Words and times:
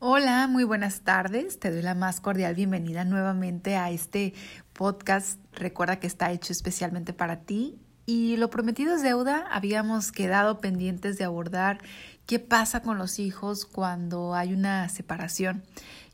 Hola, 0.00 0.46
muy 0.46 0.62
buenas 0.62 1.00
tardes. 1.00 1.58
Te 1.58 1.72
doy 1.72 1.82
la 1.82 1.96
más 1.96 2.20
cordial 2.20 2.54
bienvenida 2.54 3.04
nuevamente 3.04 3.74
a 3.74 3.90
este 3.90 4.32
podcast. 4.72 5.40
Recuerda 5.52 5.98
que 5.98 6.06
está 6.06 6.30
hecho 6.30 6.52
especialmente 6.52 7.12
para 7.12 7.40
ti. 7.40 7.80
Y 8.06 8.36
lo 8.36 8.48
prometido 8.48 8.94
es 8.94 9.02
deuda. 9.02 9.44
Habíamos 9.50 10.12
quedado 10.12 10.60
pendientes 10.60 11.18
de 11.18 11.24
abordar 11.24 11.80
qué 12.26 12.38
pasa 12.38 12.80
con 12.80 12.96
los 12.96 13.18
hijos 13.18 13.66
cuando 13.66 14.36
hay 14.36 14.52
una 14.52 14.88
separación. 14.88 15.64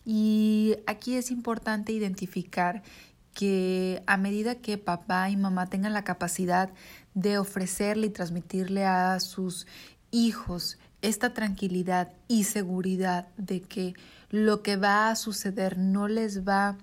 Y 0.03 0.77
aquí 0.87 1.16
es 1.16 1.30
importante 1.30 1.93
identificar 1.93 2.82
que 3.35 4.03
a 4.07 4.16
medida 4.16 4.55
que 4.55 4.79
papá 4.79 5.29
y 5.29 5.37
mamá 5.37 5.66
tengan 5.66 5.93
la 5.93 6.05
capacidad 6.05 6.71
de 7.12 7.37
ofrecerle 7.37 8.07
y 8.07 8.11
transmitirle 8.11 8.87
a 8.87 9.21
sus 9.21 9.66
hijos 10.11 10.79
esta 11.05 11.34
tranquilidad 11.34 12.12
y 12.29 12.45
seguridad 12.45 13.29
de 13.36 13.61
que 13.61 13.95
lo 14.30 14.62
que 14.62 14.77
va 14.77 15.11
a 15.11 15.17
suceder 15.17 15.77
no 15.77 16.08
les 16.08 16.49
va 16.49 16.79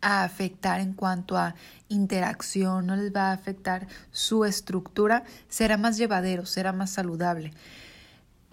a 0.00 0.22
afectar 0.22 0.80
en 0.80 0.92
cuanto 0.92 1.36
a 1.36 1.56
interacción, 1.88 2.86
no 2.86 2.94
les 2.94 3.12
va 3.12 3.30
a 3.30 3.32
afectar 3.32 3.88
su 4.12 4.44
estructura, 4.44 5.24
será 5.48 5.76
más 5.76 5.98
llevadero, 5.98 6.46
será 6.46 6.72
más 6.72 6.90
saludable. 6.90 7.52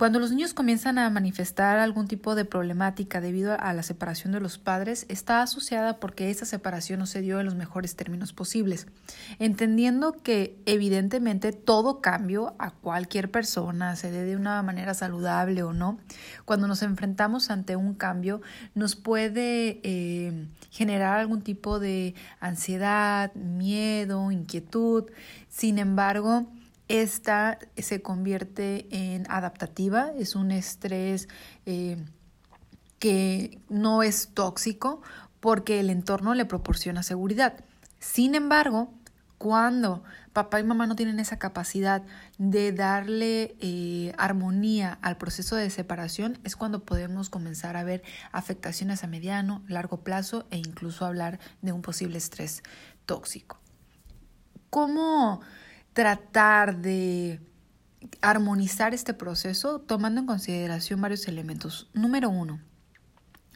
Cuando 0.02 0.18
los 0.18 0.32
niños 0.32 0.56
comienzan 0.56 0.98
a 0.98 1.08
manifestar 1.12 1.78
algún 1.78 2.08
tipo 2.08 2.34
de 2.34 2.44
problemática 2.44 3.22
debido 3.22 3.56
a 3.60 3.72
la 3.72 3.84
separación 3.84 4.34
de 4.34 4.40
los 4.40 4.58
padres, 4.58 5.06
está 5.10 5.44
asociada 5.44 6.00
porque 6.00 6.32
esa 6.32 6.48
separación 6.48 6.98
no 6.98 7.06
se 7.06 7.22
dio 7.22 7.40
en 7.40 7.46
los 7.46 7.54
mejores 7.54 7.96
términos 7.96 8.34
posibles, 8.34 8.88
entendiendo 9.38 10.14
que 10.24 10.58
evidentemente 10.66 11.52
todo 11.52 12.02
cambio 12.02 12.56
a 12.58 12.72
cualquier 12.72 13.30
persona 13.30 13.96
se 13.96 14.10
dé 14.10 14.24
de 14.24 14.36
una 14.36 14.64
manera 14.64 14.96
saludable 14.96 15.62
o 15.62 15.72
no, 15.72 16.00
cuando 16.46 16.68
nos 16.68 16.82
enfrentamos 16.82 17.52
ante 17.52 17.76
un 17.76 17.94
cambio 17.94 18.42
nos 18.74 18.96
puede 18.96 19.82
eh, 19.84 20.48
generar 20.72 21.20
algún 21.20 21.44
tipo 21.44 21.80
de 21.80 22.16
ansiedad, 22.40 23.36
miedo, 23.36 24.32
inquietud, 24.32 25.12
sin 25.48 25.78
embargo, 25.78 26.48
esta 26.92 27.58
se 27.78 28.02
convierte 28.02 28.88
en 28.92 29.26
adaptativa, 29.30 30.12
es 30.18 30.36
un 30.36 30.52
estrés 30.52 31.30
eh, 31.66 32.04
que 33.00 33.60
no 33.70 34.04
es 34.04 34.30
tóxico 34.34 35.02
porque 35.40 35.80
el 35.80 35.90
entorno 35.90 36.36
le 36.36 36.46
proporciona 36.46 37.02
seguridad. 37.02 37.64
Sin 38.00 38.36
embargo, 38.36 38.94
cuando 39.38 40.04
papá 40.34 40.60
y 40.60 40.64
mamá 40.64 40.86
no 40.86 40.96
tienen 40.96 41.20
esa 41.20 41.40
capacidad 41.40 42.04
de 42.38 42.74
darle 42.74 43.56
eh, 43.60 44.14
armonía 44.18 45.00
al 45.02 45.18
proceso 45.18 45.56
de 45.56 45.70
separación, 45.70 46.40
es 46.44 46.56
cuando 46.56 46.84
podemos 46.84 47.30
comenzar 47.30 47.78
a 47.78 47.84
ver 47.84 48.04
afectaciones 48.34 49.04
a 49.04 49.08
mediano, 49.08 49.64
largo 49.68 50.02
plazo 50.02 50.46
e 50.52 50.58
incluso 50.58 51.06
hablar 51.06 51.40
de 51.62 51.72
un 51.72 51.82
posible 51.82 52.18
estrés 52.18 52.64
tóxico. 53.06 53.60
¿Cómo 54.70 55.42
tratar 55.94 56.78
de 56.78 57.40
armonizar 58.22 58.94
este 58.94 59.14
proceso 59.14 59.80
tomando 59.80 60.22
en 60.22 60.28
consideración 60.28 61.02
varios 61.02 61.28
elementos. 61.28 61.90
Número 61.94 62.30
uno, 62.30 62.60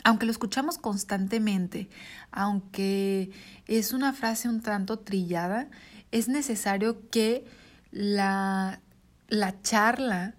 aunque 0.03 0.25
lo 0.25 0.31
escuchamos 0.31 0.77
constantemente, 0.77 1.89
aunque 2.31 3.31
es 3.67 3.91
una 3.91 4.13
frase 4.13 4.49
un 4.49 4.61
tanto 4.61 4.99
trillada, 4.99 5.67
es 6.11 6.27
necesario 6.27 7.09
que 7.09 7.45
la, 7.91 8.81
la 9.27 9.61
charla 9.61 10.35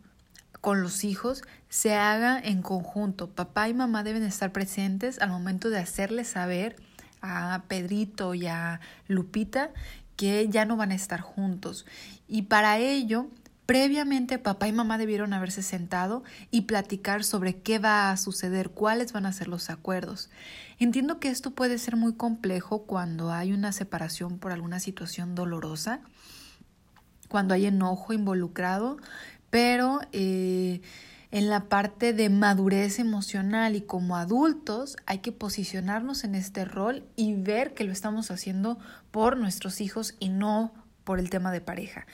con 0.60 0.82
los 0.82 1.04
hijos 1.04 1.42
se 1.68 1.94
haga 1.94 2.38
en 2.38 2.62
conjunto. 2.62 3.30
Papá 3.30 3.68
y 3.68 3.74
mamá 3.74 4.02
deben 4.02 4.22
estar 4.22 4.52
presentes 4.52 5.20
al 5.20 5.30
momento 5.30 5.70
de 5.70 5.78
hacerle 5.78 6.24
saber 6.24 6.76
a 7.20 7.64
Pedrito 7.68 8.34
y 8.34 8.46
a 8.46 8.80
Lupita 9.08 9.70
que 10.16 10.48
ya 10.48 10.64
no 10.64 10.76
van 10.76 10.90
a 10.90 10.94
estar 10.94 11.20
juntos. 11.20 11.86
Y 12.26 12.42
para 12.42 12.78
ello, 12.78 13.28
previamente 13.66 14.38
papá 14.38 14.68
y 14.68 14.72
mamá 14.72 14.96
debieron 14.96 15.32
haberse 15.32 15.62
sentado 15.62 16.22
y 16.50 16.62
platicar 16.62 17.24
sobre 17.24 17.56
qué 17.58 17.78
va 17.78 18.10
a 18.10 18.16
suceder, 18.16 18.70
cuáles 18.70 19.12
van 19.12 19.26
a 19.26 19.32
ser 19.32 19.48
los 19.48 19.70
acuerdos. 19.70 20.30
Entiendo 20.78 21.18
que 21.18 21.28
esto 21.28 21.50
puede 21.50 21.78
ser 21.78 21.96
muy 21.96 22.14
complejo 22.14 22.84
cuando 22.84 23.32
hay 23.32 23.52
una 23.52 23.72
separación 23.72 24.38
por 24.38 24.52
alguna 24.52 24.78
situación 24.80 25.34
dolorosa, 25.34 26.00
cuando 27.28 27.54
hay 27.54 27.66
enojo 27.66 28.12
involucrado, 28.12 28.98
pero 29.50 30.00
eh, 30.12 30.80
en 31.30 31.50
la 31.50 31.68
parte 31.68 32.12
de 32.12 32.28
madurez 32.30 32.98
emocional 32.98 33.76
y 33.76 33.80
como 33.80 34.16
adultos 34.16 34.96
hay 35.06 35.18
que 35.18 35.32
posicionarnos 35.32 36.24
en 36.24 36.34
este 36.34 36.64
rol 36.64 37.04
y 37.16 37.34
ver 37.34 37.74
que 37.74 37.84
lo 37.84 37.92
estamos 37.92 38.30
haciendo 38.30 38.78
por 39.10 39.36
nuestros 39.36 39.80
hijos 39.80 40.14
y 40.18 40.28
no 40.28 40.72
por 41.04 41.18
el 41.18 41.30
tema 41.30 41.52
de 41.52 41.60
pareja. 41.60 42.06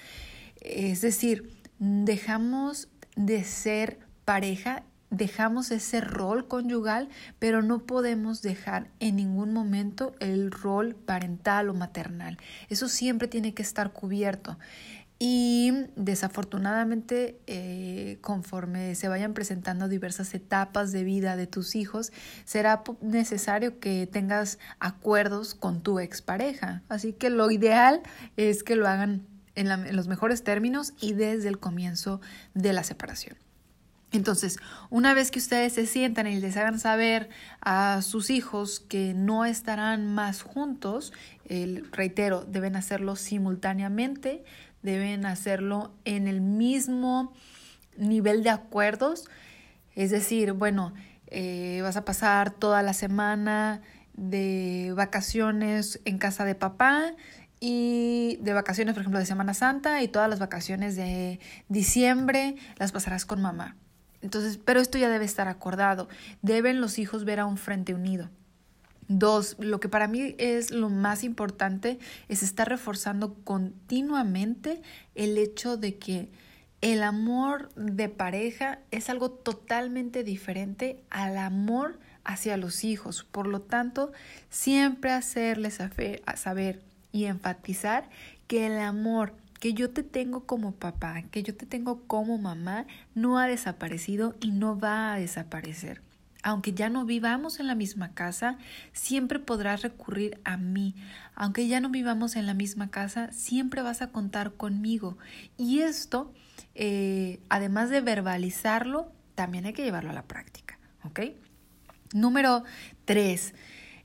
Es 0.61 1.01
decir, 1.01 1.57
dejamos 1.79 2.89
de 3.17 3.45
ser 3.45 3.99
pareja, 4.25 4.85
dejamos 5.11 5.71
ese 5.71 6.01
rol 6.01 6.49
conyugal, 6.49 7.09
pero 7.39 7.63
no 7.63 7.81
podemos 7.81 8.43
dejar 8.43 8.89
en 9.01 9.17
ningún 9.17 9.53
momento 9.53 10.15
el 10.21 10.51
rol 10.51 10.95
parental 10.95 11.69
o 11.69 11.75
maternal. 11.75 12.39
Eso 12.69 12.89
siempre 12.89 13.29
tiene 13.29 13.55
que 13.55 13.63
estar 13.63 13.93
cubierto. 13.93 14.59
Y 15.25 15.71
desafortunadamente, 15.95 17.39
eh, 17.47 18.19
conforme 18.23 18.97
se 18.97 19.07
vayan 19.07 19.35
presentando 19.35 19.87
diversas 19.87 20.35
etapas 20.35 20.91
de 20.91 21.05
vida 21.05 21.37
de 21.37 21.47
tus 21.47 21.77
hijos, 21.77 22.13
será 22.45 22.83
necesario 23.01 23.79
que 23.79 24.09
tengas 24.09 24.59
acuerdos 24.81 25.55
con 25.55 25.81
tu 25.81 26.01
expareja. 26.01 26.83
Así 26.89 27.13
que 27.13 27.31
lo 27.31 27.53
ideal 27.53 28.03
es 28.37 28.65
que 28.65 28.75
lo 28.75 28.89
hagan 28.89 29.25
en, 29.55 29.95
los 29.95 30.09
mejores 30.09 30.43
términos 30.43 30.93
y 31.01 31.13
desde 31.13 31.51
el 31.51 31.61
comienzo 31.61 32.21
de 32.55 32.73
la 32.73 32.83
separación. 32.83 33.37
Entonces, 34.11 34.59
una 34.91 35.15
vez 35.15 35.31
que 35.31 35.39
ustedes 35.39 35.73
se 35.73 35.87
sientan 35.87 36.27
y 36.27 36.41
les 36.41 36.57
hagan 36.57 36.81
saber 36.81 37.31
a 37.61 38.03
sus 38.03 38.29
hijos 38.29 38.81
que 38.81 39.15
no 39.15 39.45
estarán 39.45 40.13
más 40.13 40.43
juntos, 40.43 41.13
reitero, 41.93 42.45
deben 42.45 42.77
hacerlo 42.77 43.17
simultáneamente, 43.17 44.45
deben 44.83 45.27
hacerlo 45.27 45.93
en 46.05 46.29
el 46.29 46.41
mismo 46.41 47.33
nivel 47.97 48.43
de 48.43 48.51
acuerdos. 48.51 49.29
Es 49.95 50.11
decir, 50.11 50.53
bueno, 50.53 50.93
eh, 51.27 51.81
vas 51.83 51.97
a 51.97 52.05
pasar 52.05 52.51
toda 52.51 52.83
la 52.83 52.93
semana 52.93 53.81
de 54.15 54.93
vacaciones 54.95 56.01
en 56.05 56.19
casa 56.19 56.45
de 56.45 56.55
papá 56.55 57.15
y 57.61 58.39
de 58.43 58.53
vacaciones, 58.53 58.95
por 58.95 59.03
ejemplo, 59.03 59.21
de 59.21 59.27
Semana 59.27 59.55
Santa 59.55 60.03
y 60.03 60.09
todas 60.09 60.29
las 60.29 60.41
vacaciones 60.41 60.97
de 60.97 61.39
diciembre 61.69 62.57
las 62.77 62.93
pasarás 62.93 63.25
con 63.25 63.41
mamá. 63.41 63.77
Entonces, 64.21 64.59
pero 64.65 64.81
esto 64.81 64.99
ya 64.99 65.09
debe 65.09 65.25
estar 65.25 65.49
acordado. 65.49 66.09
Deben 66.43 66.81
los 66.81 66.99
hijos 66.99 67.25
ver 67.25 67.41
a 67.41 67.47
un 67.47 67.57
frente 67.57 67.95
unido. 67.95 68.31
Dos, 69.15 69.57
lo 69.59 69.79
que 69.79 69.91
para 69.91 70.09
mí 70.09 70.35
es 70.39 70.71
lo 70.71 70.89
más 70.89 71.23
importante 71.23 71.99
es 72.29 72.43
estar 72.43 72.67
reforzando 72.67 73.35
continuamente 73.45 74.81
el 75.15 75.37
hecho 75.37 75.77
de 75.77 75.99
que 75.99 76.31
el 76.81 77.03
amor 77.03 77.71
de 77.75 78.09
pareja 78.09 78.79
es 78.91 79.11
algo 79.11 79.31
totalmente 79.31 80.25
diferente 80.25 81.05
al 81.11 81.37
amor 81.37 81.99
hacia 82.25 82.57
los 82.57 82.85
hijos. 82.85 83.23
Por 83.23 83.47
lo 83.47 83.61
tanto, 83.61 84.13
siempre 84.49 85.11
hacerles 85.11 85.79
saber 86.37 86.83
y 87.13 87.27
enfatizar 87.27 88.09
que 88.47 88.67
el 88.67 88.79
amor 88.79 89.35
que 89.61 89.75
yo 89.75 89.91
te 89.91 90.03
tengo 90.03 90.47
como 90.47 90.73
papá, 90.73 91.23
que 91.31 91.43
yo 91.43 91.55
te 91.55 91.67
tengo 91.67 92.01
como 92.07 92.39
mamá, 92.39 92.87
no 93.15 93.39
ha 93.39 93.47
desaparecido 93.47 94.35
y 94.41 94.53
no 94.53 94.79
va 94.79 95.13
a 95.13 95.19
desaparecer. 95.19 96.01
Aunque 96.43 96.73
ya 96.73 96.89
no 96.89 97.05
vivamos 97.05 97.61
en 97.61 97.67
la 97.67 97.75
misma 97.75 98.15
casa, 98.15 98.59
siempre 98.93 99.39
podrás 99.39 99.83
recurrir 99.83 100.41
a 100.45 100.57
mí. 100.57 100.95
Aunque 101.35 101.69
ya 101.69 101.81
no 101.81 101.89
vivamos 101.89 102.37
en 102.37 102.47
la 102.47 102.55
misma 102.55 102.91
casa, 102.91 103.31
siempre 103.33 103.83
vas 103.83 104.03
a 104.03 104.09
contar 104.09 104.55
conmigo. 104.55 105.19
Y 105.57 105.81
esto, 105.81 106.33
eh, 106.75 107.41
además 107.49 107.91
de 107.91 108.01
verbalizarlo, 108.01 109.13
también 109.35 109.67
hay 109.67 109.73
que 109.73 109.85
llevarlo 109.85 110.11
a 110.11 110.15
la 110.15 110.25
práctica. 110.25 110.79
¿Ok? 111.05 111.21
Número 112.13 112.65
tres, 113.05 113.55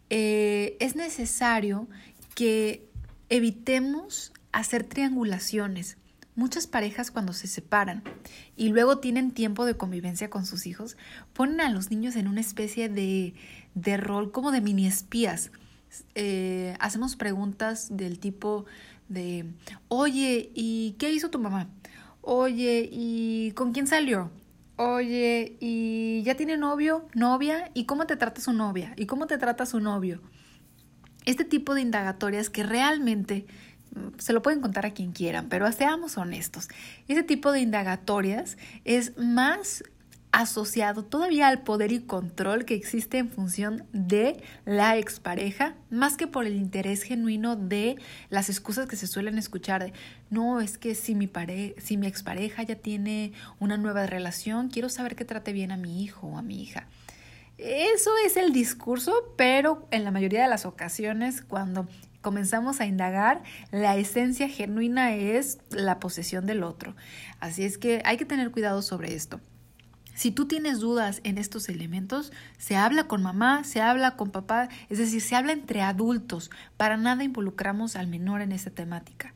eh, 0.10 0.78
es 0.80 0.96
necesario 0.96 1.88
que 2.36 2.88
evitemos 3.30 4.32
hacer 4.52 4.84
triangulaciones. 4.84 5.98
Muchas 6.38 6.68
parejas 6.68 7.10
cuando 7.10 7.34
se 7.34 7.48
separan 7.48 8.04
y 8.56 8.70
luego 8.70 9.00
tienen 9.00 9.32
tiempo 9.32 9.66
de 9.66 9.76
convivencia 9.76 10.30
con 10.30 10.46
sus 10.46 10.68
hijos, 10.68 10.96
ponen 11.34 11.62
a 11.62 11.72
los 11.72 11.90
niños 11.90 12.16
en 12.16 12.28
una 12.28 12.42
especie 12.42 12.90
de, 12.90 13.34
de 13.74 13.98
rol 13.98 14.32
como 14.32 14.52
de 14.52 14.62
mini 14.62 14.86
espías. 14.86 15.50
Eh, 16.14 16.76
hacemos 16.80 17.16
preguntas 17.16 17.88
del 17.90 18.20
tipo 18.20 18.66
de, 19.10 19.46
oye, 19.88 20.52
¿y 20.54 20.96
qué 21.00 21.12
hizo 21.12 21.32
tu 21.32 21.40
mamá? 21.40 21.70
Oye, 22.22 22.88
¿y 22.92 23.54
con 23.54 23.74
quién 23.74 23.88
salió? 23.88 24.30
Oye, 24.76 25.58
¿y 25.60 26.22
ya 26.22 26.36
tiene 26.36 26.56
novio, 26.56 27.08
novia? 27.16 27.72
¿Y 27.74 27.86
cómo 27.86 28.06
te 28.06 28.16
trata 28.16 28.42
su 28.42 28.54
novia? 28.54 28.94
¿Y 28.96 29.08
cómo 29.08 29.26
te 29.26 29.40
trata 29.40 29.66
su 29.66 29.80
novio? 29.80 30.22
Este 31.26 31.46
tipo 31.46 31.74
de 31.74 31.82
indagatorias 31.82 32.52
que 32.52 32.62
realmente 32.62 33.48
se 34.18 34.34
lo 34.34 34.42
pueden 34.42 34.62
contar 34.62 34.86
a 34.86 34.92
quien 34.92 35.12
quieran, 35.12 35.50
pero 35.50 35.72
seamos 35.72 36.18
honestos. 36.18 36.68
Este 37.08 37.24
tipo 37.24 37.52
de 37.52 37.62
indagatorias 37.62 38.58
es 38.86 39.18
más 39.18 39.84
asociado 40.32 41.04
todavía 41.04 41.48
al 41.48 41.64
poder 41.64 41.92
y 41.92 42.02
control 42.02 42.66
que 42.66 42.76
existe 42.76 43.18
en 43.18 43.30
función 43.30 43.86
de 43.94 44.44
la 44.66 44.98
expareja, 44.98 45.76
más 45.90 46.18
que 46.18 46.28
por 46.28 46.46
el 46.46 46.56
interés 46.56 47.02
genuino 47.04 47.56
de 47.56 47.96
las 48.30 48.50
excusas 48.50 48.88
que 48.88 48.98
se 48.98 49.08
suelen 49.08 49.38
escuchar 49.38 49.84
de, 49.84 49.94
no, 50.30 50.60
es 50.62 50.78
que 50.78 50.96
si 50.96 51.16
mi, 51.16 51.30
si 51.78 51.98
mi 51.98 52.08
expareja 52.08 52.64
ya 52.64 52.76
tiene 52.76 53.32
una 53.60 53.78
nueva 53.78 54.06
relación, 54.06 54.70
quiero 54.70 54.90
saber 54.90 55.16
que 55.16 55.26
trate 55.26 55.54
bien 55.54 55.72
a 55.72 55.78
mi 55.78 56.04
hijo 56.04 56.28
o 56.28 56.38
a 56.38 56.42
mi 56.42 56.62
hija. 56.62 56.88
Eso 57.58 58.12
es 58.24 58.38
el 58.38 58.54
discurso, 58.54 59.34
pero 59.36 59.88
en 59.90 60.04
la 60.04 60.12
mayoría 60.12 60.44
de 60.44 60.50
las 60.50 60.68
ocasiones 60.68 61.42
cuando 61.42 61.88
comenzamos 62.28 62.82
a 62.82 62.86
indagar, 62.86 63.42
la 63.72 63.96
esencia 63.96 64.50
genuina 64.50 65.16
es 65.16 65.60
la 65.70 65.98
posesión 65.98 66.46
del 66.46 66.62
otro. 66.62 66.94
Así 67.40 67.64
es 67.64 67.78
que 67.78 68.02
hay 68.04 68.18
que 68.18 68.26
tener 68.26 68.52
cuidado 68.52 68.82
sobre 68.82 69.16
esto. 69.16 69.40
Si 70.14 70.32
tú 70.32 70.46
tienes 70.46 70.82
dudas 70.82 71.22
en 71.24 71.38
estos 71.38 71.70
elementos, 71.70 72.34
se 72.58 72.76
habla 72.76 73.06
con 73.06 73.24
mamá, 73.24 73.64
se 73.64 73.80
habla 73.80 74.18
con 74.18 74.32
papá, 74.32 74.68
es 74.90 74.98
decir, 74.98 75.22
se 75.22 75.38
habla 75.38 75.54
entre 75.54 75.82
adultos. 75.82 76.52
Para 76.76 76.98
nada 76.98 77.24
involucramos 77.24 77.96
al 77.96 78.08
menor 78.08 78.42
en 78.42 78.52
esta 78.52 78.72
temática. 78.72 79.34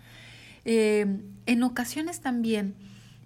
Eh, 0.65 1.05
en 1.45 1.63
ocasiones 1.63 2.19
también 2.19 2.75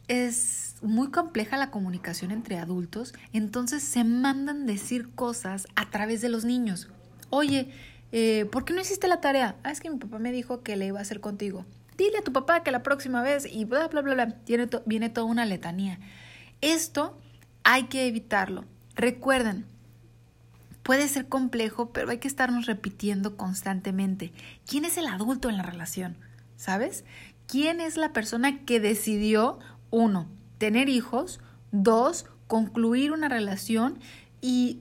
es 0.07 0.75
muy 0.83 1.09
compleja 1.09 1.57
la 1.57 1.71
comunicación 1.71 2.29
entre 2.29 2.59
adultos, 2.59 3.15
entonces 3.33 3.81
se 3.81 4.03
mandan 4.03 4.67
decir 4.67 5.09
cosas 5.15 5.65
a 5.75 5.89
través 5.89 6.21
de 6.21 6.29
los 6.29 6.45
niños. 6.45 6.87
Oye, 7.31 7.71
eh, 8.11 8.45
¿por 8.51 8.65
qué 8.65 8.73
no 8.73 8.81
hiciste 8.81 9.07
la 9.07 9.21
tarea? 9.21 9.55
Ah, 9.63 9.71
es 9.71 9.81
que 9.81 9.89
mi 9.89 9.97
papá 9.97 10.19
me 10.19 10.31
dijo 10.31 10.63
que 10.63 10.75
le 10.75 10.87
iba 10.87 10.99
a 10.99 11.01
hacer 11.01 11.19
contigo. 11.19 11.65
Dile 11.97 12.17
a 12.19 12.23
tu 12.23 12.33
papá 12.33 12.63
que 12.63 12.71
la 12.71 12.83
próxima 12.83 13.21
vez 13.21 13.47
y 13.49 13.65
bla, 13.65 13.87
bla, 13.87 14.01
bla, 14.01 14.13
bla. 14.13 14.35
viene 14.85 15.09
toda 15.09 15.25
una 15.25 15.45
letanía. 15.45 15.99
Esto 16.61 17.17
hay 17.63 17.83
que 17.83 18.07
evitarlo. 18.07 18.65
Recuerden, 18.95 19.65
puede 20.83 21.07
ser 21.07 21.27
complejo, 21.27 21.91
pero 21.91 22.11
hay 22.11 22.19
que 22.19 22.27
estarnos 22.27 22.67
repitiendo 22.67 23.37
constantemente. 23.37 24.31
¿Quién 24.67 24.85
es 24.85 24.97
el 24.97 25.07
adulto 25.07 25.49
en 25.49 25.57
la 25.57 25.63
relación? 25.63 26.17
¿Sabes? 26.57 27.05
¿Quién 27.47 27.81
es 27.81 27.97
la 27.97 28.13
persona 28.13 28.63
que 28.65 28.79
decidió, 28.79 29.59
uno, 29.89 30.27
tener 30.57 30.89
hijos, 30.89 31.39
dos, 31.71 32.25
concluir 32.47 33.11
una 33.11 33.29
relación 33.29 33.99
y 34.41 34.79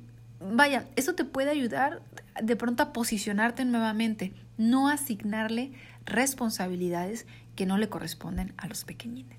vaya, 0.52 0.87
eso 0.96 1.14
te 1.14 1.25
puede 1.25 1.50
ayudar 1.50 2.02
de 2.43 2.56
pronto 2.56 2.82
a 2.82 2.93
posicionarte 2.93 3.64
nuevamente, 3.64 4.32
no 4.56 4.88
asignarle 4.88 5.73
responsabilidades 6.05 7.26
que 7.56 7.67
no 7.67 7.79
le 7.79 7.88
corresponden 7.88 8.52
a 8.56 8.67
los 8.67 8.85
pequeñines. 8.85 9.38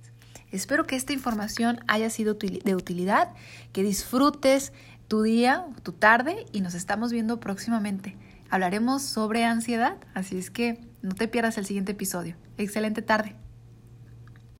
Espero 0.51 0.85
que 0.85 0.95
esta 0.95 1.13
información 1.13 1.79
haya 1.87 2.09
sido 2.09 2.35
de 2.35 2.75
utilidad, 2.75 3.29
que 3.73 3.83
disfrutes 3.83 4.71
tu 5.07 5.21
día, 5.21 5.65
tu 5.83 5.91
tarde 5.91 6.45
y 6.51 6.61
nos 6.61 6.75
estamos 6.75 7.11
viendo 7.11 7.39
próximamente. 7.39 8.15
Hablaremos 8.49 9.01
sobre 9.01 9.43
ansiedad, 9.43 9.97
así 10.13 10.37
es 10.37 10.49
que 10.49 10.79
no 11.01 11.13
te 11.13 11.27
pierdas 11.27 11.57
el 11.57 11.65
siguiente 11.65 11.91
episodio. 11.91 12.35
Excelente 12.57 13.01
tarde. 13.01 13.35